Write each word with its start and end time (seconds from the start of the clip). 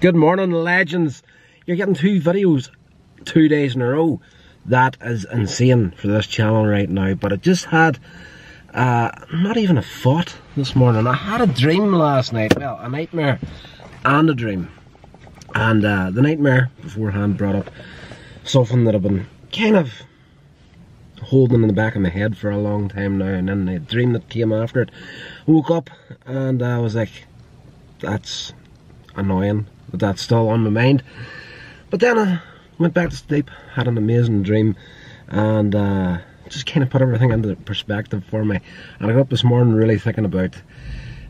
Good 0.00 0.16
morning, 0.16 0.50
legends. 0.50 1.22
You're 1.66 1.76
getting 1.76 1.92
two 1.92 2.22
videos 2.22 2.70
two 3.26 3.48
days 3.48 3.74
in 3.74 3.82
a 3.82 3.88
row. 3.90 4.22
That 4.64 4.96
is 5.02 5.26
insane 5.30 5.90
for 5.90 6.06
this 6.06 6.26
channel 6.26 6.66
right 6.66 6.88
now. 6.88 7.12
But 7.12 7.34
I 7.34 7.36
just 7.36 7.66
had 7.66 7.98
uh, 8.72 9.10
not 9.30 9.58
even 9.58 9.76
a 9.76 9.82
thought 9.82 10.34
this 10.56 10.74
morning. 10.74 11.06
I 11.06 11.12
had 11.12 11.42
a 11.42 11.46
dream 11.46 11.92
last 11.92 12.32
night. 12.32 12.58
Well, 12.58 12.78
a 12.80 12.88
nightmare 12.88 13.40
and 14.02 14.30
a 14.30 14.34
dream. 14.34 14.70
And 15.54 15.84
uh, 15.84 16.10
the 16.10 16.22
nightmare 16.22 16.70
beforehand 16.80 17.36
brought 17.36 17.56
up 17.56 17.70
something 18.42 18.86
that 18.86 18.94
I've 18.94 19.02
been 19.02 19.26
kind 19.52 19.76
of 19.76 19.92
holding 21.24 21.60
in 21.60 21.68
the 21.68 21.74
back 21.74 21.94
of 21.94 22.00
my 22.00 22.08
head 22.08 22.38
for 22.38 22.50
a 22.50 22.56
long 22.56 22.88
time 22.88 23.18
now. 23.18 23.34
And 23.34 23.50
then 23.50 23.66
the 23.66 23.78
dream 23.78 24.14
that 24.14 24.30
came 24.30 24.50
after 24.50 24.80
it, 24.80 24.90
woke 25.46 25.70
up 25.70 25.90
and 26.24 26.62
I 26.62 26.78
was 26.78 26.94
like, 26.94 27.26
that's 27.98 28.54
annoying 29.14 29.66
but 29.90 30.00
that's 30.00 30.22
still 30.22 30.48
on 30.48 30.64
my 30.64 30.70
mind. 30.70 31.02
But 31.90 32.00
then 32.00 32.18
I 32.18 32.40
went 32.78 32.94
back 32.94 33.10
to 33.10 33.16
sleep, 33.16 33.50
had 33.74 33.88
an 33.88 33.98
amazing 33.98 34.42
dream, 34.42 34.76
and 35.28 35.74
uh, 35.74 36.18
just 36.48 36.66
kind 36.66 36.82
of 36.82 36.90
put 36.90 37.02
everything 37.02 37.30
into 37.30 37.54
perspective 37.56 38.24
for 38.24 38.44
me. 38.44 38.60
And 38.98 39.10
I 39.10 39.14
got 39.14 39.20
up 39.20 39.30
this 39.30 39.44
morning 39.44 39.74
really 39.74 39.98
thinking 39.98 40.24
about 40.24 40.54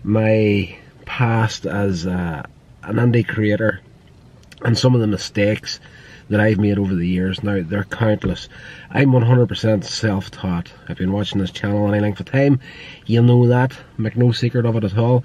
my 0.02 0.76
past 1.04 1.66
as 1.66 2.06
uh, 2.06 2.42
an 2.82 2.96
indie 2.96 3.26
creator 3.26 3.80
and 4.64 4.76
some 4.76 4.94
of 4.94 5.00
the 5.00 5.06
mistakes 5.06 5.80
that 6.28 6.40
I've 6.40 6.58
made 6.58 6.78
over 6.78 6.94
the 6.94 7.06
years. 7.06 7.42
Now, 7.42 7.62
they're 7.62 7.84
countless. 7.84 8.48
I'm 8.90 9.10
100% 9.10 9.84
self-taught. 9.84 10.72
I've 10.88 10.96
been 10.96 11.12
watching 11.12 11.40
this 11.40 11.50
channel 11.50 11.88
any 11.88 12.00
length 12.00 12.20
of 12.20 12.26
time. 12.26 12.60
You'll 13.06 13.24
know 13.24 13.48
that. 13.48 13.76
Make 13.98 14.16
no 14.16 14.30
secret 14.30 14.64
of 14.64 14.76
it 14.76 14.84
at 14.84 14.96
all. 14.96 15.24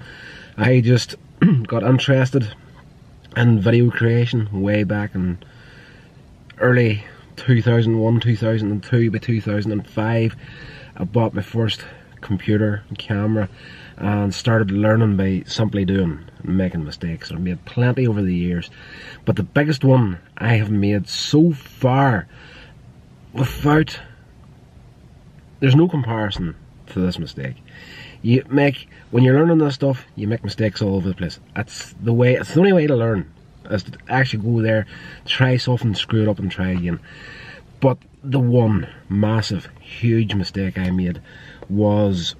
I 0.56 0.80
just 0.80 1.14
got 1.66 1.84
interested 1.84 2.52
in 3.36 3.60
video 3.60 3.90
creation 3.90 4.48
way 4.62 4.82
back 4.82 5.14
in 5.14 5.38
early 6.58 7.04
2001 7.36 8.18
2002 8.20 9.10
by 9.10 9.18
2005 9.18 10.36
I 10.96 11.04
bought 11.04 11.34
my 11.34 11.42
first 11.42 11.84
computer 12.22 12.82
and 12.88 12.98
camera 12.98 13.50
and 13.98 14.34
started 14.34 14.70
learning 14.70 15.18
by 15.18 15.42
simply 15.46 15.84
doing 15.84 16.24
and 16.42 16.56
making 16.56 16.84
mistakes. 16.84 17.30
I've 17.30 17.40
made 17.40 17.62
plenty 17.66 18.06
over 18.06 18.22
the 18.22 18.34
years 18.34 18.70
but 19.26 19.36
the 19.36 19.42
biggest 19.42 19.84
one 19.84 20.18
I 20.38 20.54
have 20.54 20.70
made 20.70 21.06
so 21.06 21.52
far 21.52 22.26
without 23.34 24.00
there's 25.60 25.76
no 25.76 25.88
comparison 25.88 26.56
to 26.86 27.00
this 27.00 27.18
mistake 27.18 27.56
you 28.26 28.42
make 28.48 28.88
when 29.12 29.22
you're 29.22 29.38
learning 29.38 29.58
this 29.58 29.76
stuff 29.76 30.04
you 30.16 30.26
make 30.26 30.42
mistakes 30.42 30.82
all 30.82 30.96
over 30.96 31.08
the 31.08 31.14
place. 31.14 31.38
That's 31.54 31.94
the 32.00 32.12
way 32.12 32.34
it's 32.34 32.54
the 32.54 32.58
only 32.60 32.72
way 32.72 32.88
to 32.88 32.96
learn 32.96 33.32
is 33.70 33.84
to 33.84 33.92
actually 34.08 34.42
go 34.42 34.62
there 34.62 34.86
try 35.26 35.56
something 35.56 35.94
screw 35.94 36.22
it 36.22 36.28
up 36.28 36.40
and 36.40 36.50
try 36.50 36.70
again. 36.70 36.98
But 37.80 37.98
the 38.24 38.40
one 38.40 38.88
massive 39.08 39.68
huge 39.80 40.34
mistake 40.34 40.76
I 40.76 40.90
made 40.90 41.22
was 41.68 42.34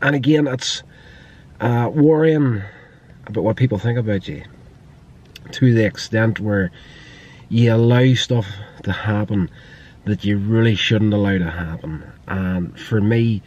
and 0.00 0.14
again 0.14 0.46
it's 0.46 0.84
uh, 1.60 1.90
worrying 1.92 2.62
about 3.26 3.42
what 3.42 3.56
people 3.56 3.78
think 3.78 3.98
about 3.98 4.28
you 4.28 4.44
to 5.50 5.74
the 5.74 5.84
extent 5.84 6.38
where 6.38 6.70
you 7.48 7.74
allow 7.74 8.14
stuff 8.14 8.46
to 8.84 8.92
happen 8.92 9.50
that 10.04 10.24
you 10.24 10.38
really 10.38 10.76
shouldn't 10.76 11.14
allow 11.14 11.38
to 11.38 11.50
happen. 11.50 12.04
And 12.28 12.78
for 12.78 13.00
me 13.00 13.42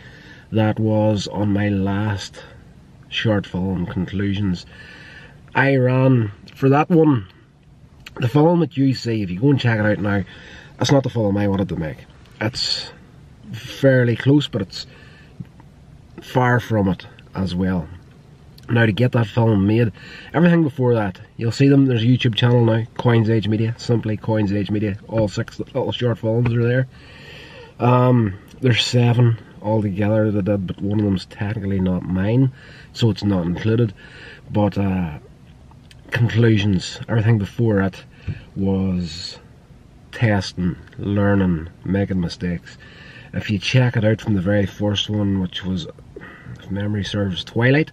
that 0.51 0.79
was 0.79 1.27
on 1.27 1.53
my 1.53 1.69
last 1.69 2.43
short 3.09 3.45
film 3.45 3.85
conclusions. 3.85 4.65
I 5.55 5.75
ran 5.75 6.31
for 6.55 6.69
that 6.69 6.89
one. 6.89 7.27
The 8.15 8.27
film 8.27 8.61
that 8.61 8.77
you 8.77 8.93
see 8.93 9.21
if 9.21 9.29
you 9.29 9.39
go 9.39 9.49
and 9.49 9.59
check 9.59 9.79
it 9.79 9.85
out 9.85 9.99
now 9.99 10.23
that's 10.77 10.91
not 10.91 11.03
the 11.03 11.09
film 11.09 11.37
I 11.37 11.47
wanted 11.47 11.69
to 11.69 11.75
make. 11.75 11.97
It's 12.39 12.91
fairly 13.51 14.15
close 14.15 14.47
but 14.47 14.61
it's 14.61 14.87
far 16.21 16.59
from 16.59 16.87
it 16.89 17.07
as 17.35 17.53
well. 17.55 17.87
Now 18.69 18.85
to 18.85 18.91
get 18.91 19.13
that 19.13 19.27
film 19.27 19.67
made 19.67 19.91
everything 20.33 20.63
before 20.63 20.95
that 20.95 21.19
you'll 21.37 21.51
see 21.51 21.67
them. 21.67 21.85
There's 21.85 22.03
a 22.03 22.07
youtube 22.07 22.35
channel 22.35 22.65
now 22.65 22.83
coins 22.97 23.29
age 23.29 23.47
media 23.47 23.75
simply 23.77 24.17
coins 24.17 24.51
age 24.51 24.71
media. 24.71 24.97
All 25.07 25.27
six 25.27 25.59
little 25.59 25.91
short 25.91 26.17
films 26.17 26.53
are 26.53 26.63
there. 26.63 26.87
Um 27.79 28.37
there's 28.61 28.83
seven 28.83 29.37
altogether 29.61 30.31
that 30.31 30.45
did, 30.45 30.67
but 30.67 30.81
one 30.81 30.99
of 30.99 31.05
them's 31.05 31.25
technically 31.25 31.79
not 31.79 32.03
mine, 32.03 32.51
so 32.93 33.09
it's 33.09 33.23
not 33.23 33.45
included. 33.45 33.93
But 34.49 34.77
uh, 34.77 35.19
conclusions, 36.11 36.99
everything 37.07 37.37
before 37.37 37.81
it 37.81 38.03
was 38.55 39.39
testing, 40.11 40.75
learning, 40.97 41.69
making 41.85 42.19
mistakes. 42.19 42.77
If 43.33 43.49
you 43.49 43.59
check 43.59 43.97
it 43.97 44.05
out 44.05 44.21
from 44.21 44.33
the 44.33 44.41
very 44.41 44.65
first 44.65 45.09
one, 45.09 45.39
which 45.39 45.63
was, 45.63 45.87
if 46.59 46.71
memory 46.71 47.03
serves, 47.03 47.43
Twilight 47.43 47.91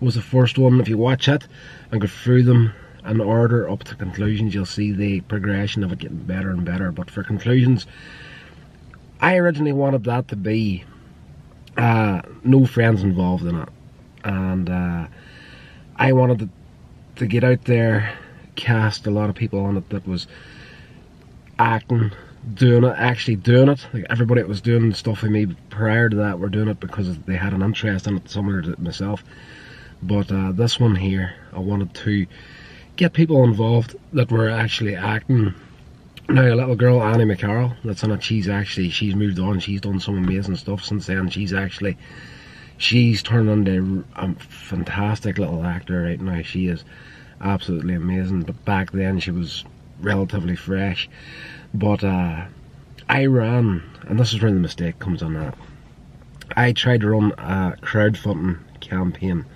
was 0.00 0.14
the 0.14 0.22
first 0.22 0.58
one. 0.58 0.80
If 0.80 0.88
you 0.88 0.96
watch 0.96 1.28
it 1.28 1.46
and 1.90 2.00
go 2.00 2.06
through 2.06 2.44
them 2.44 2.72
in 3.04 3.20
order 3.20 3.68
up 3.68 3.84
to 3.84 3.94
conclusions, 3.94 4.54
you'll 4.54 4.66
see 4.66 4.92
the 4.92 5.20
progression 5.22 5.82
of 5.82 5.92
it 5.92 5.98
getting 5.98 6.18
better 6.18 6.50
and 6.50 6.64
better. 6.64 6.92
But 6.92 7.10
for 7.10 7.22
conclusions, 7.22 7.86
I 9.20 9.36
originally 9.36 9.72
wanted 9.72 10.04
that 10.04 10.28
to 10.28 10.36
be 10.36 10.84
uh, 11.78 12.22
no 12.42 12.66
friends 12.66 13.02
involved 13.02 13.46
in 13.46 13.56
it. 13.56 13.68
And 14.24 14.68
uh, 14.68 15.06
I 15.96 16.12
wanted 16.12 16.40
to, 16.40 16.48
to 17.16 17.26
get 17.26 17.44
out 17.44 17.64
there, 17.64 18.18
cast 18.56 19.06
a 19.06 19.10
lot 19.10 19.30
of 19.30 19.36
people 19.36 19.60
on 19.60 19.76
it 19.76 19.88
that 19.90 20.06
was 20.06 20.26
acting, 21.58 22.10
doing 22.52 22.84
it, 22.84 22.94
actually 22.98 23.36
doing 23.36 23.68
it. 23.68 23.86
Like 23.94 24.06
everybody 24.10 24.42
that 24.42 24.48
was 24.48 24.60
doing 24.60 24.92
stuff 24.92 25.22
with 25.22 25.30
me 25.30 25.46
prior 25.70 26.08
to 26.08 26.16
that 26.16 26.40
were 26.40 26.48
doing 26.48 26.68
it 26.68 26.80
because 26.80 27.16
they 27.20 27.36
had 27.36 27.52
an 27.52 27.62
interest 27.62 28.06
in 28.06 28.16
it, 28.16 28.28
similar 28.28 28.60
to 28.62 28.80
myself. 28.80 29.22
But 30.02 30.30
uh, 30.30 30.52
this 30.52 30.78
one 30.78 30.96
here, 30.96 31.34
I 31.52 31.60
wanted 31.60 31.94
to 31.94 32.26
get 32.96 33.12
people 33.12 33.44
involved 33.44 33.96
that 34.12 34.30
were 34.30 34.48
actually 34.48 34.96
acting 34.96 35.54
now 36.28 36.42
a 36.42 36.54
little 36.54 36.76
girl, 36.76 37.02
Annie 37.02 37.24
McCarroll, 37.24 37.74
that's 37.84 38.02
in 38.02 38.10
it, 38.10 38.22
she's 38.22 38.48
actually, 38.48 38.90
she's 38.90 39.14
moved 39.14 39.38
on, 39.38 39.60
she's 39.60 39.80
done 39.80 39.98
some 39.98 40.18
amazing 40.18 40.56
stuff 40.56 40.84
since 40.84 41.06
then, 41.06 41.30
she's 41.30 41.54
actually, 41.54 41.96
she's 42.76 43.22
turned 43.22 43.48
into 43.48 44.04
a 44.14 44.34
fantastic 44.34 45.38
little 45.38 45.64
actor 45.64 46.02
right 46.02 46.20
now, 46.20 46.42
she 46.42 46.66
is 46.66 46.84
absolutely 47.40 47.94
amazing, 47.94 48.42
but 48.42 48.62
back 48.66 48.90
then 48.92 49.18
she 49.18 49.30
was 49.30 49.64
relatively 50.00 50.54
fresh, 50.54 51.08
but 51.72 52.04
uh, 52.04 52.44
I 53.08 53.24
ran, 53.26 53.82
and 54.06 54.20
this 54.20 54.34
is 54.34 54.42
where 54.42 54.52
the 54.52 54.60
mistake 54.60 54.98
comes 54.98 55.22
on 55.22 55.32
that, 55.32 55.56
I 56.54 56.72
tried 56.72 57.00
to 57.00 57.08
run 57.08 57.32
a 57.38 57.74
crowdfunding 57.80 58.58
campaign 58.80 59.46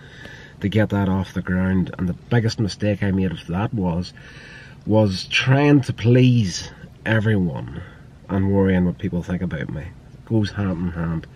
to 0.60 0.68
get 0.68 0.88
that 0.90 1.08
off 1.08 1.34
the 1.34 1.42
ground, 1.42 1.94
and 1.98 2.08
the 2.08 2.14
biggest 2.14 2.58
mistake 2.58 3.02
I 3.02 3.10
made 3.10 3.32
of 3.32 3.46
that 3.48 3.74
was, 3.74 4.14
was 4.86 5.26
trying 5.26 5.80
to 5.82 5.92
please 5.92 6.70
everyone 7.06 7.82
and 8.28 8.52
worrying 8.52 8.84
what 8.84 8.98
people 8.98 9.22
think 9.22 9.42
about 9.42 9.68
me. 9.70 9.82
It 9.82 10.24
goes 10.24 10.50
hand 10.50 10.70
in 10.70 10.90
hand. 10.90 11.26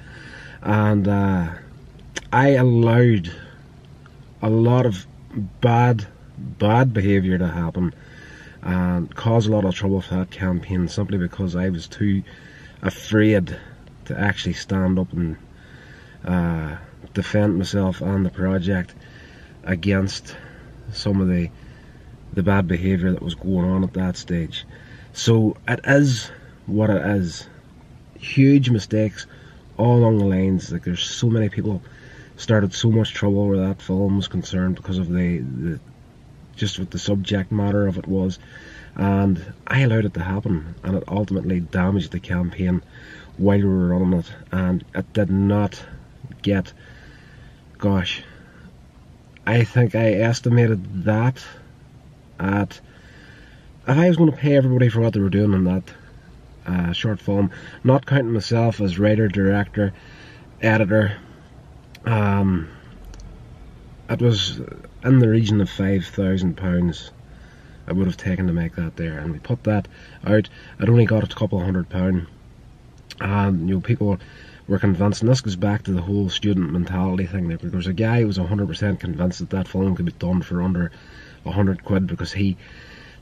And 0.62 1.06
uh, 1.06 1.50
I 2.32 2.48
allowed 2.50 3.30
a 4.42 4.50
lot 4.50 4.86
of 4.86 5.06
bad, 5.60 6.06
bad 6.36 6.92
behaviour 6.92 7.38
to 7.38 7.46
happen 7.46 7.94
and 8.62 9.15
cause 9.15 9.47
a 9.47 9.53
lot 9.53 9.65
of 9.65 9.74
trouble 9.74 10.00
for 10.00 10.16
that 10.16 10.30
campaign 10.30 10.88
simply 10.88 11.18
because 11.18 11.54
I 11.54 11.68
was 11.68 11.86
too 11.86 12.22
afraid 12.82 13.56
to 14.06 14.18
actually 14.18 14.54
stand 14.54 14.98
up 14.98 15.12
and 15.12 15.36
uh, 16.24 16.76
defend 17.15 17.59
myself 17.59 18.00
and 18.00 18.26
the 18.26 18.30
project 18.30 18.94
against 19.62 20.34
some 20.92 21.21
of 21.21 21.28
the 21.28 21.50
the 22.36 22.42
bad 22.42 22.68
behaviour 22.68 23.10
that 23.10 23.22
was 23.22 23.34
going 23.34 23.68
on 23.68 23.83
at 23.83 23.94
that 23.94 24.16
stage. 24.16 24.65
So 25.15 25.56
it 25.66 25.80
is 25.84 26.30
what 26.66 26.91
it 26.91 27.04
is. 27.04 27.48
Huge 28.18 28.71
mistakes 28.71 29.27
all 29.78 29.98
along 29.98 30.18
the 30.18 30.27
lines. 30.27 30.71
Like 30.71 30.84
there's 30.84 31.03
so 31.03 31.28
many 31.28 31.48
people 31.48 31.83
started 32.36 32.74
so 32.74 32.91
much 32.91 33.15
trouble 33.15 33.48
where 33.48 33.66
that 33.66 33.80
film 33.80 34.16
was 34.18 34.28
concerned 34.28 34.77
because 34.77 34.98
of 34.98 35.09
the, 35.09 35.38
the 35.38 35.80
just 36.54 36.78
what 36.78 36.91
the 36.91 36.98
subject 36.98 37.50
matter 37.50 37.86
of 37.86 37.97
it 37.97 38.06
was. 38.06 38.38
And 38.94 39.54
I 39.66 39.80
allowed 39.80 40.04
it 40.04 40.15
to 40.15 40.22
happen 40.22 40.74
and 40.84 40.94
it 40.97 41.04
ultimately 41.09 41.60
damaged 41.60 42.12
the 42.12 42.21
campaign 42.21 42.83
while 43.38 43.59
we 43.59 43.65
were 43.65 43.88
running 43.88 44.18
it 44.18 44.33
and 44.53 44.84
it 44.94 45.12
did 45.12 45.30
not 45.30 45.84
get 46.42 46.72
gosh 47.77 48.22
I 49.47 49.62
think 49.65 49.94
I 49.94 50.12
estimated 50.12 51.04
that 51.04 51.44
at 52.38 52.80
if 53.88 53.97
I 53.97 54.09
was 54.09 54.16
going 54.16 54.30
to 54.30 54.36
pay 54.36 54.56
everybody 54.56 54.88
for 54.88 55.00
what 55.00 55.12
they 55.12 55.21
were 55.21 55.30
doing 55.30 55.53
in 55.53 55.65
that 55.65 55.84
uh, 56.66 56.92
short 56.92 57.21
film, 57.21 57.50
not 57.84 58.06
counting 58.06 58.33
myself 58.33 58.80
as 58.80 58.98
writer, 58.98 59.28
director, 59.28 59.92
editor, 60.60 61.16
um, 62.04 62.68
it 64.09 64.21
was 64.21 64.60
in 65.04 65.18
the 65.18 65.28
region 65.28 65.60
of 65.60 65.71
five 65.71 66.04
thousand 66.06 66.56
pounds. 66.56 67.10
I 67.88 67.92
would 67.92 68.09
have 68.09 68.16
taken 68.16 68.48
to 68.48 68.53
make 68.53 68.74
that 68.74 68.97
there, 68.97 69.18
and 69.18 69.33
we 69.33 69.38
put 69.38 69.62
that 69.65 69.86
out. 70.24 70.48
I'd 70.80 70.88
only 70.88 71.06
got 71.06 71.22
a 71.22 71.34
couple 71.34 71.59
of 71.59 71.65
hundred 71.65 71.88
pound, 71.88 72.27
and 73.21 73.68
you 73.68 73.77
know 73.77 73.80
people 73.80 74.18
were 74.66 74.80
convinced, 74.80 75.22
and 75.22 75.30
this 75.30 75.41
goes 75.41 75.54
back 75.54 75.84
to 75.84 75.92
the 75.92 76.03
whole 76.03 76.28
student 76.28 76.72
mentality 76.72 77.27
thing. 77.27 77.48
There, 77.48 77.71
was 77.71 77.86
a 77.86 77.92
guy 77.92 78.21
who 78.21 78.27
was 78.27 78.36
hundred 78.36 78.66
percent 78.66 78.98
convinced 78.98 79.38
that 79.38 79.50
that 79.50 79.68
film 79.68 79.94
could 79.94 80.06
be 80.06 80.12
done 80.12 80.42
for 80.42 80.62
under 80.62 80.91
a 81.47 81.53
hundred 81.53 81.84
quid 81.84 82.07
because 82.07 82.33
he, 82.33 82.57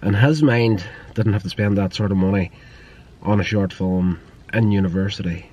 in 0.03 0.15
his 0.15 0.43
mind, 0.43 0.85
didn't 1.15 1.33
have 1.33 1.43
to 1.43 1.51
spend 1.51 1.79
that 1.79 1.95
sort 1.95 2.11
of 2.11 2.17
money 2.17 2.51
on 3.23 3.41
a 3.41 3.45
short 3.45 3.73
film 3.73 4.21
in 4.53 4.73
university, 4.73 5.51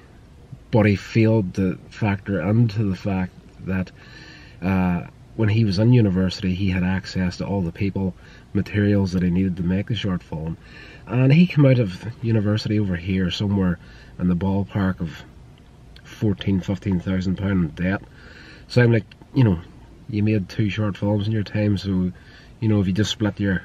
but 0.72 0.86
he 0.86 0.96
failed 0.96 1.54
to 1.56 1.78
factor 1.90 2.42
into 2.42 2.90
the 2.90 2.96
fact 2.96 3.34
that. 3.66 3.92
Uh, 4.62 5.08
when 5.36 5.50
he 5.50 5.64
was 5.64 5.80
in 5.80 5.94
university, 5.94 6.54
he 6.54 6.70
had 6.70 6.84
access 6.84 7.38
to 7.38 7.46
all 7.46 7.62
the 7.62 7.72
people, 7.72 8.14
materials 8.54 9.14
that 9.14 9.24
he 9.24 9.30
needed 9.30 9.56
to 9.58 9.64
make 9.64 9.88
the 9.88 9.96
short 9.96 10.22
film. 10.22 10.58
And 11.08 11.32
he 11.34 11.48
came 11.48 11.66
out 11.66 11.80
of 11.80 12.06
university 12.22 12.80
over 12.80 12.96
here 12.96 13.32
somewhere 13.32 13.80
in 14.20 14.28
the 14.28 14.36
ballpark 14.36 15.00
of 15.00 15.24
14, 16.04 16.62
15,000 16.62 17.38
pound 17.38 17.76
debt. 17.76 18.02
So 18.68 18.82
I'm 18.82 18.92
like, 18.92 19.06
you 19.34 19.44
know, 19.44 19.60
you 20.10 20.22
made 20.24 20.50
two 20.50 20.70
short 20.70 20.98
films 20.98 21.28
in 21.28 21.34
your 21.34 21.44
time, 21.44 21.78
so, 21.78 22.12
you 22.62 22.70
know, 22.70 22.80
if 22.80 22.88
you 22.88 22.94
just 22.94 23.12
split 23.12 23.38
your 23.40 23.64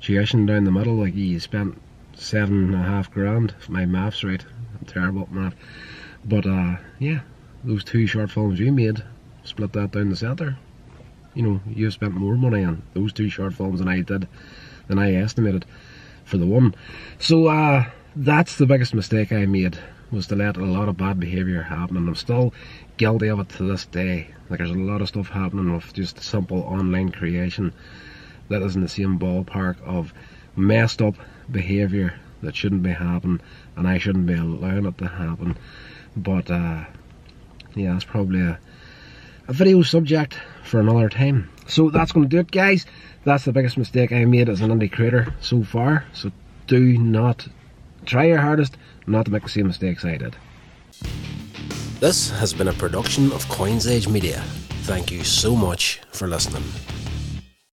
tuition 0.00 0.46
down 0.46 0.64
the 0.64 0.72
middle, 0.72 0.96
like 0.96 1.14
you 1.14 1.38
spent 1.38 1.80
seven 2.14 2.64
and 2.64 2.74
a 2.74 2.78
half 2.78 3.12
grand, 3.12 3.54
if 3.60 3.68
my 3.68 3.86
math's 3.86 4.24
right. 4.24 4.44
I'm 4.80 4.86
terrible 4.86 5.22
at 5.22 5.32
math. 5.32 5.54
But, 6.24 6.46
uh, 6.46 6.76
yeah, 6.98 7.20
those 7.62 7.84
two 7.84 8.08
short 8.08 8.32
films 8.32 8.58
you 8.58 8.72
made, 8.72 9.04
split 9.44 9.72
that 9.74 9.92
down 9.92 10.10
the 10.10 10.16
centre 10.16 10.58
you 11.34 11.42
know, 11.42 11.60
you 11.66 11.90
spent 11.90 12.14
more 12.14 12.36
money 12.36 12.64
on 12.64 12.82
those 12.94 13.12
two 13.12 13.28
short 13.28 13.54
films 13.54 13.80
than 13.80 13.88
I 13.88 14.00
did, 14.00 14.28
than 14.86 14.98
I 14.98 15.14
estimated 15.14 15.64
for 16.24 16.38
the 16.38 16.46
one. 16.46 16.74
So 17.18 17.48
uh, 17.48 17.86
that's 18.16 18.56
the 18.56 18.66
biggest 18.66 18.94
mistake 18.94 19.32
I 19.32 19.46
made 19.46 19.78
was 20.10 20.28
to 20.28 20.36
let 20.36 20.56
a 20.56 20.64
lot 20.64 20.88
of 20.88 20.96
bad 20.96 21.18
behaviour 21.18 21.62
happen, 21.62 21.96
and 21.96 22.08
I'm 22.08 22.14
still 22.14 22.54
guilty 22.96 23.28
of 23.28 23.40
it 23.40 23.48
to 23.50 23.64
this 23.64 23.84
day. 23.86 24.28
Like 24.48 24.58
there's 24.58 24.70
a 24.70 24.74
lot 24.74 25.00
of 25.00 25.08
stuff 25.08 25.28
happening 25.28 25.74
with 25.74 25.92
just 25.92 26.22
simple 26.22 26.60
online 26.60 27.10
creation 27.10 27.72
that 28.48 28.62
is 28.62 28.76
in 28.76 28.82
the 28.82 28.88
same 28.88 29.18
ballpark 29.18 29.80
of 29.82 30.12
messed 30.56 31.02
up 31.02 31.14
behaviour 31.50 32.14
that 32.42 32.54
shouldn't 32.54 32.82
be 32.82 32.90
happening, 32.90 33.40
and 33.76 33.88
I 33.88 33.98
shouldn't 33.98 34.26
be 34.26 34.34
allowing 34.34 34.86
it 34.86 34.98
to 34.98 35.08
happen. 35.08 35.56
But 36.16 36.50
uh, 36.50 36.84
yeah, 37.74 37.92
that's 37.92 38.04
probably 38.04 38.40
a 38.40 38.58
a 39.48 39.52
video 39.52 39.82
subject 39.82 40.38
for 40.62 40.80
another 40.80 41.08
time. 41.08 41.50
So 41.66 41.90
that's 41.90 42.12
going 42.12 42.28
to 42.28 42.28
do 42.28 42.40
it 42.40 42.50
guys. 42.50 42.86
That's 43.24 43.44
the 43.44 43.52
biggest 43.52 43.76
mistake 43.76 44.12
I 44.12 44.24
made 44.24 44.48
as 44.48 44.60
an 44.60 44.70
indie 44.70 44.90
creator 44.90 45.34
so 45.40 45.62
far. 45.62 46.04
So 46.12 46.30
do 46.66 46.98
not 46.98 47.46
try 48.06 48.24
your 48.24 48.38
hardest 48.38 48.76
not 49.06 49.26
to 49.26 49.30
make 49.30 49.42
the 49.42 49.48
same 49.48 49.66
mistakes 49.66 50.04
I 50.04 50.16
did. 50.16 50.36
This 52.00 52.30
has 52.30 52.52
been 52.52 52.68
a 52.68 52.72
production 52.72 53.32
of 53.32 53.48
Coins 53.48 53.86
Age 53.86 54.08
Media. 54.08 54.42
Thank 54.82 55.10
you 55.10 55.24
so 55.24 55.56
much 55.56 56.00
for 56.12 56.26
listening. 56.26 56.64